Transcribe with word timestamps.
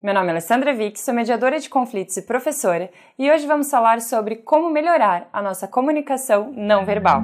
Meu 0.00 0.14
nome 0.14 0.28
é 0.28 0.30
Alessandra 0.30 0.72
Vick, 0.72 1.00
sou 1.00 1.12
mediadora 1.12 1.58
de 1.58 1.68
conflitos 1.68 2.16
e 2.16 2.22
professora, 2.22 2.88
e 3.18 3.28
hoje 3.28 3.48
vamos 3.48 3.68
falar 3.68 4.00
sobre 4.00 4.36
como 4.36 4.70
melhorar 4.70 5.28
a 5.32 5.42
nossa 5.42 5.66
comunicação 5.66 6.52
não 6.54 6.84
verbal. 6.84 7.20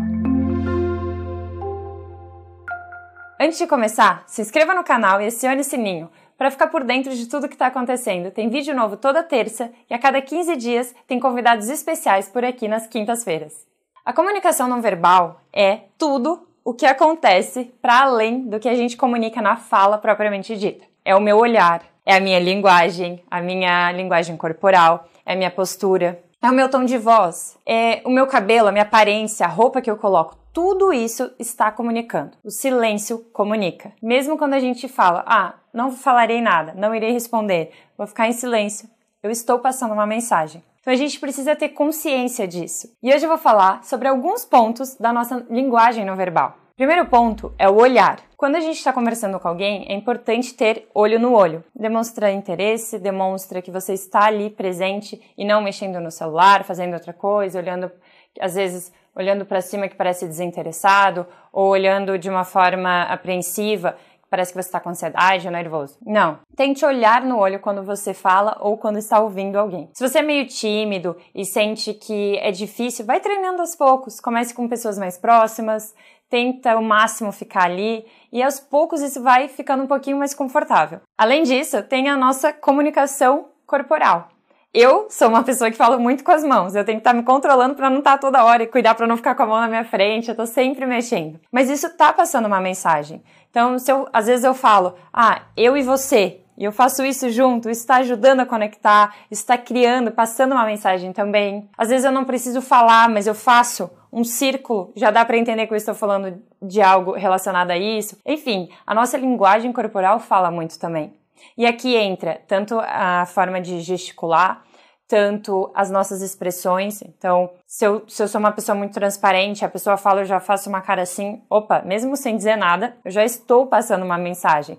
Antes 3.40 3.58
de 3.58 3.68
começar, 3.68 4.24
se 4.26 4.42
inscreva 4.42 4.74
no 4.74 4.82
canal 4.82 5.22
e 5.22 5.26
acione 5.26 5.60
o 5.60 5.64
sininho 5.64 6.10
para 6.36 6.50
ficar 6.50 6.66
por 6.66 6.82
dentro 6.82 7.14
de 7.14 7.28
tudo 7.28 7.46
que 7.46 7.54
está 7.54 7.68
acontecendo. 7.68 8.32
Tem 8.32 8.48
vídeo 8.48 8.74
novo 8.74 8.96
toda 8.96 9.22
terça 9.22 9.70
e 9.88 9.94
a 9.94 9.98
cada 9.98 10.20
15 10.20 10.56
dias 10.56 10.92
tem 11.06 11.20
convidados 11.20 11.68
especiais 11.68 12.28
por 12.28 12.44
aqui 12.44 12.66
nas 12.66 12.88
quintas-feiras. 12.88 13.64
A 14.04 14.12
comunicação 14.12 14.66
não 14.66 14.82
verbal 14.82 15.42
é 15.52 15.82
tudo 15.96 16.48
o 16.64 16.74
que 16.74 16.86
acontece 16.86 17.72
para 17.80 18.00
além 18.00 18.48
do 18.48 18.58
que 18.58 18.68
a 18.68 18.74
gente 18.74 18.96
comunica 18.96 19.40
na 19.40 19.54
fala 19.54 19.96
propriamente 19.96 20.56
dita. 20.56 20.84
É 21.04 21.14
o 21.14 21.20
meu 21.20 21.36
olhar, 21.36 21.93
é 22.04 22.14
a 22.14 22.20
minha 22.20 22.38
linguagem, 22.38 23.22
a 23.30 23.40
minha 23.40 23.90
linguagem 23.92 24.36
corporal, 24.36 25.08
é 25.24 25.32
a 25.32 25.36
minha 25.36 25.50
postura, 25.50 26.22
é 26.42 26.50
o 26.50 26.52
meu 26.52 26.68
tom 26.68 26.84
de 26.84 26.98
voz, 26.98 27.56
é 27.66 28.02
o 28.04 28.10
meu 28.10 28.26
cabelo, 28.26 28.68
a 28.68 28.72
minha 28.72 28.82
aparência, 28.82 29.46
a 29.46 29.48
roupa 29.48 29.80
que 29.80 29.90
eu 29.90 29.96
coloco. 29.96 30.36
Tudo 30.52 30.92
isso 30.92 31.32
está 31.38 31.72
comunicando. 31.72 32.36
O 32.44 32.50
silêncio 32.50 33.18
comunica. 33.32 33.92
Mesmo 34.02 34.36
quando 34.36 34.54
a 34.54 34.60
gente 34.60 34.86
fala, 34.86 35.24
ah, 35.26 35.54
não 35.72 35.90
falarei 35.90 36.40
nada, 36.40 36.74
não 36.76 36.94
irei 36.94 37.12
responder, 37.12 37.72
vou 37.96 38.06
ficar 38.06 38.28
em 38.28 38.32
silêncio, 38.32 38.88
eu 39.22 39.30
estou 39.30 39.58
passando 39.58 39.94
uma 39.94 40.06
mensagem. 40.06 40.62
Então 40.80 40.92
a 40.92 40.96
gente 40.96 41.18
precisa 41.18 41.56
ter 41.56 41.70
consciência 41.70 42.46
disso. 42.46 42.94
E 43.02 43.12
hoje 43.12 43.24
eu 43.24 43.28
vou 43.30 43.38
falar 43.38 43.82
sobre 43.82 44.06
alguns 44.06 44.44
pontos 44.44 44.96
da 44.96 45.14
nossa 45.14 45.44
linguagem 45.48 46.04
não 46.04 46.14
verbal. 46.14 46.58
Primeiro 46.76 47.06
ponto 47.06 47.54
é 47.56 47.68
o 47.68 47.76
olhar. 47.76 48.18
Quando 48.36 48.56
a 48.56 48.60
gente 48.60 48.76
está 48.76 48.92
conversando 48.92 49.38
com 49.38 49.46
alguém, 49.46 49.86
é 49.88 49.94
importante 49.94 50.54
ter 50.54 50.88
olho 50.92 51.20
no 51.20 51.32
olho. 51.32 51.62
Demonstra 51.72 52.32
interesse, 52.32 52.98
demonstra 52.98 53.62
que 53.62 53.70
você 53.70 53.92
está 53.92 54.24
ali 54.24 54.50
presente 54.50 55.22
e 55.38 55.44
não 55.44 55.62
mexendo 55.62 56.00
no 56.00 56.10
celular, 56.10 56.64
fazendo 56.64 56.94
outra 56.94 57.12
coisa, 57.12 57.60
olhando, 57.60 57.92
às 58.40 58.56
vezes, 58.56 58.92
olhando 59.14 59.46
para 59.46 59.60
cima 59.60 59.86
que 59.86 59.94
parece 59.94 60.26
desinteressado, 60.26 61.24
ou 61.52 61.68
olhando 61.68 62.18
de 62.18 62.28
uma 62.28 62.42
forma 62.42 63.02
apreensiva 63.02 63.96
parece 64.34 64.52
que 64.52 64.60
você 64.60 64.68
está 64.68 64.80
com 64.80 64.90
ansiedade 64.90 65.46
ou 65.46 65.52
nervoso. 65.52 65.96
Não. 66.04 66.40
Tente 66.56 66.84
olhar 66.84 67.22
no 67.22 67.38
olho 67.38 67.60
quando 67.60 67.84
você 67.84 68.12
fala 68.12 68.56
ou 68.60 68.76
quando 68.76 68.98
está 68.98 69.20
ouvindo 69.20 69.56
alguém. 69.56 69.88
Se 69.92 70.06
você 70.06 70.18
é 70.18 70.22
meio 70.22 70.44
tímido 70.48 71.16
e 71.32 71.44
sente 71.44 71.94
que 71.94 72.36
é 72.38 72.50
difícil, 72.50 73.06
vai 73.06 73.20
treinando 73.20 73.60
aos 73.60 73.76
poucos. 73.76 74.18
Comece 74.18 74.52
com 74.52 74.68
pessoas 74.68 74.98
mais 74.98 75.16
próximas, 75.16 75.94
tenta 76.34 76.72
ao 76.72 76.82
máximo 76.82 77.30
ficar 77.30 77.66
ali 77.66 78.04
e 78.32 78.42
aos 78.42 78.58
poucos 78.58 79.00
isso 79.00 79.22
vai 79.22 79.46
ficando 79.46 79.84
um 79.84 79.86
pouquinho 79.86 80.18
mais 80.18 80.34
confortável. 80.34 81.00
Além 81.16 81.44
disso, 81.44 81.80
tem 81.84 82.08
a 82.08 82.16
nossa 82.16 82.52
comunicação 82.52 83.50
corporal. 83.64 84.26
Eu 84.72 85.06
sou 85.08 85.28
uma 85.28 85.44
pessoa 85.44 85.70
que 85.70 85.76
fala 85.76 85.96
muito 85.96 86.24
com 86.24 86.32
as 86.32 86.42
mãos. 86.42 86.74
Eu 86.74 86.84
tenho 86.84 86.98
que 86.98 87.02
estar 87.02 87.14
me 87.14 87.22
controlando 87.22 87.76
para 87.76 87.88
não 87.88 87.98
estar 87.98 88.18
toda 88.18 88.44
hora 88.44 88.64
e 88.64 88.66
cuidar 88.66 88.96
para 88.96 89.06
não 89.06 89.16
ficar 89.16 89.36
com 89.36 89.44
a 89.44 89.46
mão 89.46 89.60
na 89.60 89.68
minha 89.68 89.84
frente. 89.84 90.28
Eu 90.28 90.34
tô 90.34 90.44
sempre 90.44 90.84
mexendo. 90.84 91.38
Mas 91.52 91.70
isso 91.70 91.88
tá 91.96 92.12
passando 92.12 92.46
uma 92.46 92.60
mensagem. 92.60 93.22
Então, 93.48 93.78
se 93.78 93.92
eu, 93.92 94.08
às 94.12 94.26
vezes 94.26 94.44
eu 94.44 94.54
falo, 94.54 94.96
ah, 95.12 95.42
eu 95.56 95.76
e 95.76 95.84
você, 95.84 96.40
e 96.56 96.64
eu 96.64 96.72
faço 96.72 97.04
isso 97.04 97.28
junto, 97.30 97.68
isso 97.68 97.80
está 97.80 97.96
ajudando 97.96 98.40
a 98.40 98.46
conectar, 98.46 99.14
está 99.30 99.58
criando, 99.58 100.10
passando 100.10 100.52
uma 100.52 100.64
mensagem 100.64 101.12
também. 101.12 101.68
Às 101.76 101.88
vezes 101.88 102.04
eu 102.04 102.12
não 102.12 102.24
preciso 102.24 102.60
falar, 102.62 103.08
mas 103.08 103.26
eu 103.26 103.34
faço 103.34 103.90
um 104.12 104.22
círculo, 104.22 104.92
já 104.94 105.10
dá 105.10 105.24
para 105.24 105.36
entender 105.36 105.66
que 105.66 105.72
eu 105.72 105.76
estou 105.76 105.94
falando 105.94 106.40
de 106.62 106.80
algo 106.80 107.12
relacionado 107.12 107.72
a 107.72 107.76
isso. 107.76 108.16
Enfim, 108.24 108.68
a 108.86 108.94
nossa 108.94 109.16
linguagem 109.16 109.72
corporal 109.72 110.20
fala 110.20 110.50
muito 110.50 110.78
também. 110.78 111.12
E 111.58 111.66
aqui 111.66 111.96
entra 111.96 112.40
tanto 112.46 112.78
a 112.80 113.26
forma 113.26 113.60
de 113.60 113.80
gesticular, 113.80 114.62
tanto 115.08 115.70
as 115.74 115.90
nossas 115.90 116.22
expressões. 116.22 117.02
Então, 117.02 117.50
se 117.66 117.84
eu, 117.84 118.04
se 118.08 118.22
eu 118.22 118.28
sou 118.28 118.38
uma 118.38 118.52
pessoa 118.52 118.76
muito 118.76 118.94
transparente, 118.94 119.64
a 119.64 119.68
pessoa 119.68 119.96
fala, 119.96 120.20
eu 120.20 120.24
já 120.24 120.40
faço 120.40 120.68
uma 120.68 120.80
cara 120.80 121.02
assim, 121.02 121.42
opa, 121.50 121.82
mesmo 121.82 122.16
sem 122.16 122.36
dizer 122.36 122.56
nada, 122.56 122.96
eu 123.04 123.10
já 123.10 123.24
estou 123.24 123.66
passando 123.66 124.04
uma 124.04 124.16
mensagem. 124.16 124.78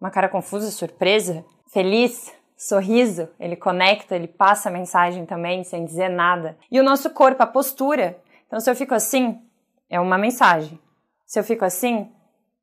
Uma 0.00 0.10
cara 0.10 0.28
confusa, 0.28 0.70
surpresa, 0.70 1.44
feliz, 1.72 2.32
sorriso, 2.56 3.28
ele 3.38 3.56
conecta, 3.56 4.16
ele 4.16 4.28
passa 4.28 4.68
a 4.68 4.72
mensagem 4.72 5.26
também 5.26 5.62
sem 5.64 5.84
dizer 5.84 6.08
nada. 6.08 6.56
E 6.70 6.80
o 6.80 6.84
nosso 6.84 7.10
corpo, 7.10 7.42
a 7.42 7.46
postura. 7.46 8.18
Então, 8.46 8.58
se 8.60 8.70
eu 8.70 8.74
fico 8.74 8.94
assim, 8.94 9.40
é 9.88 10.00
uma 10.00 10.16
mensagem. 10.16 10.78
Se 11.26 11.38
eu 11.38 11.44
fico 11.44 11.64
assim, 11.64 12.10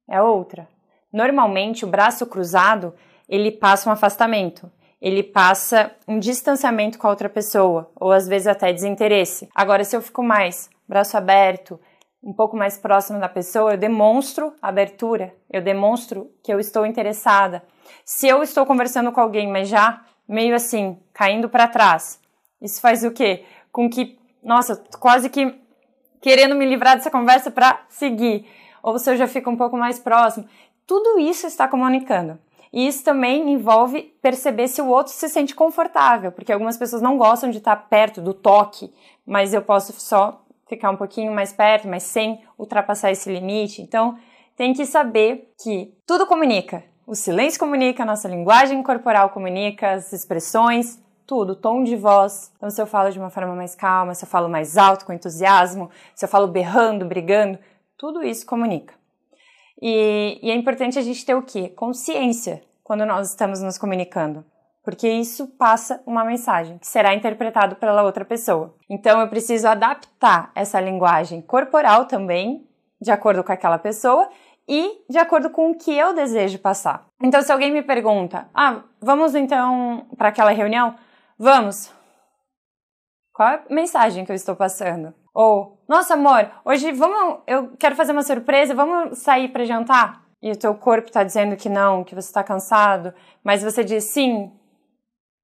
é 0.10 0.22
outra. 0.22 0.68
Normalmente, 1.14 1.86
o 1.86 1.88
braço 1.88 2.26
cruzado, 2.26 2.94
ele 3.30 3.52
passa 3.52 3.90
um 3.90 3.94
afastamento 3.94 4.72
ele 5.02 5.24
passa 5.24 5.92
um 6.08 6.20
distanciamento 6.20 6.98
com 6.98 7.08
a 7.08 7.10
outra 7.10 7.30
pessoa, 7.30 7.90
ou 7.96 8.12
às 8.12 8.28
vezes 8.28 8.48
até 8.48 8.74
desinteresse. 8.74 9.48
Agora, 9.56 9.84
se 9.84 9.96
eu 9.96 10.02
fico 10.02 10.24
mais 10.24 10.70
braço 10.88 11.16
aberto, 11.18 11.80
um 12.24 12.34
pouco 12.34 12.58
mais 12.58 12.78
próximo 12.78 13.20
da 13.20 13.30
pessoa, 13.30 13.74
eu 13.74 13.78
demonstro 13.78 14.54
abertura, 14.62 15.34
eu 15.50 15.62
demonstro 15.62 16.32
que 16.44 16.52
eu 16.52 16.60
estou 16.60 16.86
interessada. 16.86 17.64
Se 18.04 18.28
eu 18.28 18.44
estou 18.44 18.66
conversando 18.66 19.12
com 19.12 19.22
alguém, 19.22 19.50
mas 19.50 19.70
já 19.70 20.02
meio 20.28 20.56
assim, 20.56 21.00
caindo 21.14 21.48
para 21.48 21.68
trás, 21.68 22.20
isso 22.62 22.82
faz 22.82 23.04
o 23.04 23.12
quê? 23.12 23.46
Com 23.72 23.90
que, 23.90 24.18
nossa, 24.44 24.84
quase 25.00 25.30
que 25.30 25.56
querendo 26.22 26.56
me 26.56 26.66
livrar 26.66 26.96
dessa 26.96 27.12
conversa 27.12 27.52
para 27.52 27.82
seguir. 27.90 28.46
Ou 28.82 28.98
se 28.98 29.10
eu 29.10 29.16
já 29.16 29.28
fico 29.28 29.50
um 29.50 29.58
pouco 29.58 29.78
mais 29.78 30.00
próximo. 30.00 30.48
Tudo 30.86 31.20
isso 31.20 31.46
está 31.48 31.68
comunicando. 31.68 32.40
E 32.72 32.88
isso 32.88 33.04
também 33.04 33.50
envolve 33.52 34.04
perceber 34.22 34.68
se 34.68 34.82
o 34.82 34.88
outro 34.88 35.14
se 35.14 35.30
sente 35.30 35.56
confortável, 35.56 36.32
porque 36.32 36.52
algumas 36.52 36.78
pessoas 36.78 37.02
não 37.02 37.18
gostam 37.18 37.50
de 37.50 37.60
estar 37.60 37.76
perto 37.76 38.22
do 38.22 38.34
toque, 38.34 38.94
mas 39.26 39.54
eu 39.54 39.62
posso 39.62 39.94
só 39.94 40.44
ficar 40.68 40.90
um 40.90 40.98
pouquinho 40.98 41.34
mais 41.34 41.54
perto, 41.54 41.88
mas 41.88 42.04
sem 42.04 42.44
ultrapassar 42.58 43.12
esse 43.12 43.32
limite. 43.32 43.82
Então, 43.82 44.18
tem 44.56 44.74
que 44.74 44.86
saber 44.86 45.54
que 45.62 45.94
tudo 46.06 46.26
comunica. 46.26 46.84
O 47.06 47.16
silêncio 47.16 47.60
comunica, 47.60 48.04
a 48.04 48.06
nossa 48.06 48.28
linguagem 48.28 48.82
corporal 48.84 49.30
comunica, 49.30 49.92
as 49.92 50.12
expressões, 50.12 51.02
tudo, 51.26 51.56
tom 51.56 51.84
de 51.84 51.96
voz. 51.96 52.52
Então, 52.58 52.70
se 52.70 52.82
eu 52.82 52.88
falo 52.88 53.12
de 53.12 53.20
uma 53.20 53.30
forma 53.30 53.56
mais 53.56 53.76
calma, 53.76 54.14
se 54.14 54.26
eu 54.26 54.30
falo 54.30 54.50
mais 54.50 54.78
alto, 54.78 55.06
com 55.06 55.14
entusiasmo, 55.14 55.90
se 56.16 56.26
eu 56.26 56.30
falo 56.30 56.48
berrando, 56.48 57.06
brigando, 57.06 57.60
tudo 57.98 58.24
isso 58.24 58.46
comunica. 58.46 58.94
E, 59.82 60.40
e 60.42 60.52
é 60.52 60.56
importante 60.56 60.98
a 60.98 61.02
gente 61.02 61.26
ter 61.26 61.36
o 61.36 61.44
quê? 61.44 61.70
Consciência 61.70 62.64
quando 62.84 63.06
nós 63.06 63.30
estamos 63.30 63.62
nos 63.62 63.78
comunicando 63.78 64.44
porque 64.88 65.10
isso 65.10 65.48
passa 65.48 66.02
uma 66.06 66.24
mensagem 66.24 66.78
que 66.78 66.88
será 66.88 67.14
interpretado 67.14 67.76
pela 67.76 68.04
outra 68.04 68.24
pessoa. 68.24 68.74
Então 68.90 69.20
eu 69.20 69.28
preciso 69.28 69.68
adaptar 69.68 70.50
essa 70.56 70.80
linguagem 70.80 71.42
corporal 71.42 72.06
também, 72.06 72.66
de 73.02 73.12
acordo 73.12 73.44
com 73.44 73.52
aquela 73.52 73.78
pessoa 73.78 74.30
e 74.66 75.04
de 75.10 75.18
acordo 75.18 75.50
com 75.50 75.72
o 75.72 75.78
que 75.78 75.92
eu 75.94 76.14
desejo 76.14 76.58
passar. 76.60 77.06
Então 77.22 77.42
se 77.42 77.52
alguém 77.52 77.70
me 77.70 77.82
pergunta: 77.82 78.48
"Ah, 78.54 78.84
vamos 79.02 79.36
então 79.36 80.06
para 80.18 80.30
aquela 80.30 80.52
reunião?" 80.52 80.96
Vamos. 81.38 81.92
Qual 83.34 83.50
é 83.50 83.56
a 83.56 83.74
mensagem 83.74 84.24
que 84.24 84.32
eu 84.32 84.38
estou 84.38 84.56
passando? 84.56 85.14
Ou, 85.34 85.84
nossa 85.86 86.14
amor, 86.14 86.50
hoje 86.64 86.94
vamos, 86.94 87.42
eu 87.46 87.76
quero 87.78 87.94
fazer 87.94 88.14
uma 88.14 88.24
surpresa, 88.24 88.74
vamos 88.74 89.18
sair 89.18 89.50
para 89.50 89.66
jantar? 89.66 90.26
E 90.42 90.52
o 90.52 90.56
teu 90.56 90.74
corpo 90.76 91.08
está 91.08 91.24
dizendo 91.24 91.58
que 91.58 91.68
não, 91.68 92.04
que 92.04 92.14
você 92.14 92.28
está 92.28 92.44
cansado, 92.44 93.14
mas 93.44 93.64
você 93.64 93.84
diz 93.84 94.06
sim. 94.06 94.52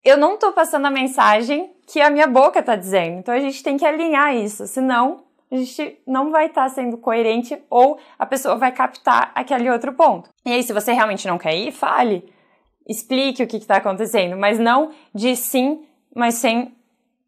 Eu 0.03 0.17
não 0.17 0.35
estou 0.35 0.51
passando 0.51 0.85
a 0.85 0.91
mensagem 0.91 1.71
que 1.87 2.01
a 2.01 2.09
minha 2.09 2.27
boca 2.27 2.59
está 2.59 2.75
dizendo. 2.75 3.19
Então 3.19 3.33
a 3.33 3.39
gente 3.39 3.63
tem 3.63 3.77
que 3.77 3.85
alinhar 3.85 4.35
isso, 4.35 4.67
senão 4.67 5.23
a 5.51 5.55
gente 5.55 5.99
não 6.05 6.31
vai 6.31 6.47
estar 6.47 6.63
tá 6.63 6.69
sendo 6.69 6.97
coerente 6.97 7.61
ou 7.69 7.99
a 8.17 8.25
pessoa 8.25 8.55
vai 8.55 8.71
captar 8.71 9.31
aquele 9.35 9.69
outro 9.69 9.93
ponto. 9.93 10.29
E 10.45 10.51
aí, 10.51 10.63
se 10.63 10.73
você 10.73 10.91
realmente 10.93 11.27
não 11.27 11.37
quer 11.37 11.55
ir, 11.55 11.71
fale. 11.71 12.33
Explique 12.87 13.43
o 13.43 13.47
que 13.47 13.57
está 13.57 13.77
acontecendo, 13.77 14.35
mas 14.35 14.59
não 14.59 14.91
de 15.13 15.35
sim, 15.35 15.85
mas 16.13 16.35
sem 16.35 16.75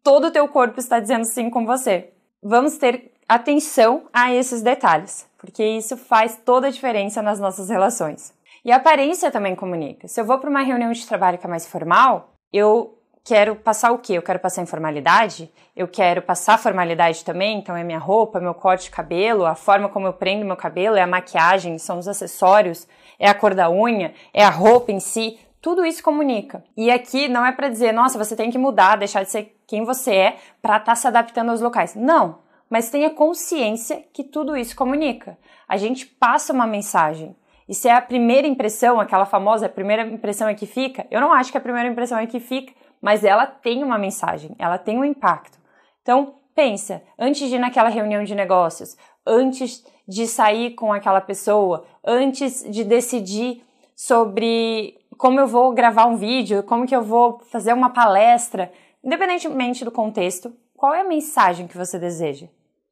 todo 0.02 0.26
o 0.26 0.30
teu 0.30 0.46
corpo 0.48 0.78
estar 0.78 1.00
dizendo 1.00 1.24
sim 1.24 1.48
com 1.48 1.64
você 1.64 2.12
vamos 2.42 2.78
ter 2.78 3.12
atenção 3.28 4.04
a 4.12 4.32
esses 4.32 4.62
detalhes, 4.62 5.28
porque 5.36 5.64
isso 5.64 5.96
faz 5.96 6.40
toda 6.44 6.68
a 6.68 6.70
diferença 6.70 7.20
nas 7.20 7.40
nossas 7.40 7.68
relações. 7.68 8.32
E 8.64 8.70
a 8.70 8.76
aparência 8.76 9.30
também 9.30 9.56
comunica. 9.56 10.06
Se 10.08 10.20
eu 10.20 10.24
vou 10.24 10.38
para 10.38 10.50
uma 10.50 10.62
reunião 10.62 10.92
de 10.92 11.06
trabalho 11.06 11.38
que 11.38 11.46
é 11.46 11.50
mais 11.50 11.66
formal, 11.66 12.35
eu 12.52 12.98
quero 13.24 13.56
passar 13.56 13.90
o 13.90 13.98
quê? 13.98 14.14
Eu 14.14 14.22
quero 14.22 14.38
passar 14.38 14.62
informalidade, 14.62 15.52
eu 15.74 15.88
quero 15.88 16.22
passar 16.22 16.58
formalidade 16.58 17.24
também, 17.24 17.58
então 17.58 17.76
é 17.76 17.82
minha 17.82 17.98
roupa, 17.98 18.40
meu 18.40 18.54
corte 18.54 18.84
de 18.84 18.90
cabelo, 18.90 19.44
a 19.44 19.54
forma 19.54 19.88
como 19.88 20.06
eu 20.06 20.12
prendo 20.12 20.44
meu 20.44 20.56
cabelo, 20.56 20.96
é 20.96 21.02
a 21.02 21.06
maquiagem, 21.06 21.76
são 21.78 21.98
os 21.98 22.06
acessórios, 22.06 22.86
é 23.18 23.28
a 23.28 23.34
cor 23.34 23.52
da 23.52 23.70
unha, 23.70 24.14
é 24.32 24.44
a 24.44 24.50
roupa 24.50 24.92
em 24.92 25.00
si, 25.00 25.38
tudo 25.60 25.84
isso 25.84 26.02
comunica. 26.02 26.62
E 26.76 26.90
aqui 26.90 27.26
não 27.26 27.44
é 27.44 27.50
para 27.50 27.68
dizer, 27.68 27.90
nossa, 27.90 28.16
você 28.16 28.36
tem 28.36 28.50
que 28.50 28.58
mudar, 28.58 28.96
deixar 28.96 29.24
de 29.24 29.30
ser 29.30 29.58
quem 29.66 29.84
você 29.84 30.14
é 30.14 30.36
para 30.62 30.76
estar 30.76 30.92
tá 30.92 30.94
se 30.94 31.08
adaptando 31.08 31.50
aos 31.50 31.60
locais. 31.60 31.96
Não, 31.96 32.38
mas 32.70 32.90
tenha 32.90 33.10
consciência 33.10 34.04
que 34.12 34.22
tudo 34.22 34.56
isso 34.56 34.76
comunica. 34.76 35.36
A 35.68 35.76
gente 35.76 36.06
passa 36.06 36.52
uma 36.52 36.66
mensagem. 36.66 37.34
E 37.68 37.74
se 37.74 37.88
é 37.88 37.92
a 37.92 38.00
primeira 38.00 38.46
impressão, 38.46 39.00
aquela 39.00 39.26
famosa 39.26 39.66
a 39.66 39.68
primeira 39.68 40.06
impressão 40.06 40.48
é 40.48 40.54
que 40.54 40.66
fica, 40.66 41.06
eu 41.10 41.20
não 41.20 41.32
acho 41.32 41.50
que 41.50 41.58
a 41.58 41.60
primeira 41.60 41.88
impressão 41.88 42.18
é 42.18 42.26
que 42.26 42.38
fica, 42.38 42.72
mas 43.00 43.24
ela 43.24 43.46
tem 43.46 43.82
uma 43.82 43.98
mensagem, 43.98 44.54
ela 44.58 44.78
tem 44.78 44.98
um 44.98 45.04
impacto. 45.04 45.58
Então, 46.02 46.34
pensa, 46.54 47.02
antes 47.18 47.48
de 47.48 47.56
ir 47.56 47.58
naquela 47.58 47.88
reunião 47.88 48.24
de 48.24 48.34
negócios, 48.34 48.96
antes 49.26 49.84
de 50.06 50.26
sair 50.26 50.74
com 50.74 50.92
aquela 50.92 51.20
pessoa, 51.20 51.84
antes 52.04 52.64
de 52.70 52.84
decidir 52.84 53.64
sobre 53.94 54.96
como 55.18 55.40
eu 55.40 55.46
vou 55.46 55.72
gravar 55.72 56.06
um 56.06 56.16
vídeo, 56.16 56.62
como 56.62 56.86
que 56.86 56.94
eu 56.94 57.02
vou 57.02 57.40
fazer 57.50 57.72
uma 57.72 57.90
palestra, 57.90 58.70
independentemente 59.02 59.84
do 59.84 59.90
contexto, 59.90 60.54
qual 60.76 60.94
é 60.94 61.00
a 61.00 61.08
mensagem 61.08 61.66
que 61.66 61.76
você 61.76 61.98
deseja? 61.98 62.46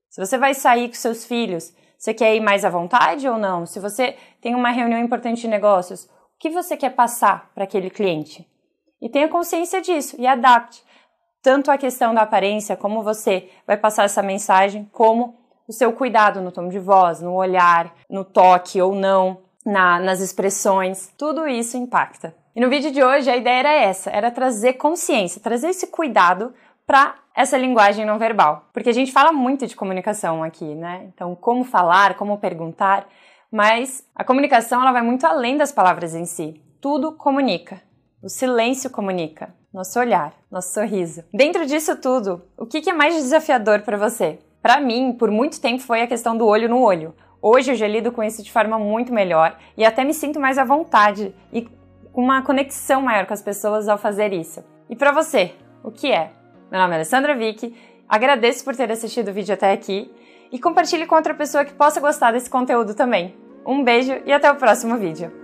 Se 0.09 0.25
você 0.25 0.39
vai 0.39 0.55
sair 0.55 0.89
com 0.89 0.95
seus 0.95 1.25
filhos, 1.25 1.75
você 2.05 2.13
quer 2.13 2.37
ir 2.37 2.41
mais 2.41 2.67
à 2.67 2.69
vontade 2.69 3.27
ou 3.27 3.39
não? 3.39 3.65
Se 3.65 3.81
você 3.81 4.15
tem 4.39 4.55
uma 4.55 4.71
reunião 4.71 5.01
importante 5.01 5.41
de 5.41 5.49
negócios, 5.49 6.05
o 6.05 6.39
que 6.39 6.51
você 6.51 6.77
quer 6.77 6.91
passar 6.91 7.51
para 7.55 7.65
aquele 7.65 7.89
cliente? 7.89 8.47
E 9.01 9.09
tenha 9.09 9.27
consciência 9.27 9.81
disso 9.81 10.15
e 10.19 10.27
adapte 10.27 10.85
tanto 11.43 11.71
a 11.71 11.79
questão 11.79 12.13
da 12.13 12.21
aparência, 12.21 12.77
como 12.77 13.03
você 13.03 13.49
vai 13.67 13.79
passar 13.79 14.05
essa 14.05 14.23
mensagem, 14.23 14.87
como 14.93 15.35
o 15.67 15.73
seu 15.73 15.95
cuidado 15.95 16.43
no 16.43 16.53
tom 16.53 16.69
de 16.69 16.79
voz, 16.79 17.23
no 17.23 17.33
olhar, 17.33 17.95
no 18.11 18.23
toque 18.23 18.83
ou 18.83 18.95
não, 18.95 19.39
na, 19.65 19.99
nas 19.99 20.21
expressões, 20.21 21.11
tudo 21.17 21.49
isso 21.49 21.79
impacta. 21.79 22.37
E 22.55 22.61
no 22.61 22.69
vídeo 22.69 22.91
de 22.91 23.03
hoje 23.03 23.31
a 23.31 23.37
ideia 23.37 23.61
era 23.61 23.73
essa, 23.73 24.11
era 24.11 24.31
trazer 24.31 24.75
consciência, 24.75 25.41
trazer 25.41 25.69
esse 25.69 25.87
cuidado 25.87 26.53
para 26.87 27.17
essa 27.35 27.59
linguagem 27.59 28.05
não 28.05 28.19
verbal, 28.19 28.69
porque 28.73 28.91
a 28.91 28.93
gente 28.93 29.13
fala 29.13 29.33
muito 29.33 29.67
de 29.67 29.75
comunicação 29.75 30.43
aqui, 30.43 30.75
né? 30.75 31.07
Então, 31.13 31.35
como 31.35 31.65
falar, 31.65 32.15
como 32.15 32.39
perguntar, 32.39 33.07
mas 33.51 34.07
a 34.15 34.25
comunicação 34.25 34.81
ela 34.81 34.93
vai 34.93 35.03
muito 35.03 35.27
além 35.27 35.57
das 35.57 35.73
palavras 35.73 36.15
em 36.15 36.25
si. 36.25 36.61
Tudo 36.81 37.13
comunica. 37.13 37.81
O 38.23 38.29
silêncio 38.29 38.89
comunica, 38.89 39.55
nosso 39.73 39.99
olhar, 39.99 40.33
nosso 40.51 40.73
sorriso. 40.73 41.25
Dentro 41.33 41.67
disso 41.67 42.01
tudo, 42.01 42.43
o 42.57 42.67
que 42.67 42.89
é 42.89 42.93
mais 42.93 43.15
desafiador 43.15 43.83
para 43.83 43.97
você? 43.97 44.39
Para 44.63 44.81
mim, 44.81 45.13
por 45.13 45.31
muito 45.31 45.61
tempo 45.61 45.83
foi 45.83 46.01
a 46.01 46.07
questão 46.07 46.37
do 46.37 46.47
olho 46.47 46.69
no 46.69 46.81
olho. 46.81 47.15
Hoje 47.43 47.73
eu 47.73 47.77
já 47.77 47.87
lido 47.87 48.11
com 48.11 48.23
isso 48.23 48.43
de 48.43 48.51
forma 48.51 48.79
muito 48.79 49.13
melhor 49.13 49.59
e 49.77 49.85
até 49.85 50.03
me 50.03 50.15
sinto 50.15 50.41
mais 50.41 50.57
à 50.57 50.65
vontade 50.65 51.35
e 51.53 51.69
com 52.13 52.23
uma 52.23 52.41
conexão 52.41 53.03
maior 53.03 53.27
com 53.27 53.35
as 53.35 53.43
pessoas 53.43 53.89
ao 53.89 53.99
fazer 53.99 54.33
isso. 54.33 54.65
E 54.89 54.97
para 54.97 55.13
você, 55.13 55.53
o 55.83 55.91
que 55.91 56.11
é? 56.11 56.33
Meu 56.75 56.83
nome 56.83 56.95
é 56.95 56.97
Alessandra 56.97 57.37
Vick, 57.37 57.73
agradeço 58.09 58.65
por 58.65 58.75
ter 58.75 58.91
assistido 58.91 59.29
o 59.29 59.33
vídeo 59.33 59.55
até 59.55 59.71
aqui 59.71 60.11
e 60.51 60.59
compartilhe 60.59 61.07
com 61.07 61.15
outra 61.15 61.33
pessoa 61.33 61.65
que 61.65 61.73
possa 61.73 62.01
gostar 62.01 62.33
desse 62.33 62.51
conteúdo 62.51 62.97
também. 62.97 63.33
Um 63.65 63.85
beijo 63.85 64.13
e 64.27 64.33
até 64.33 64.51
o 64.51 64.57
próximo 64.57 64.97
vídeo. 64.97 65.44